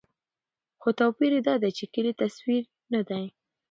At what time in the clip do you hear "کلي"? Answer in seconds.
1.93-2.13